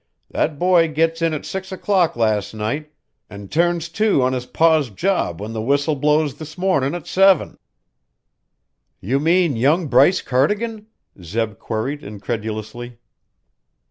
[0.31, 2.91] That boy gets in at six o'clock last night
[3.29, 7.59] an' turns to on his paw's job when the whistle blows this mornin' at seven."
[8.99, 10.87] "You mean young Bryce Cardigan?"
[11.21, 12.97] Zeb queried incredulously.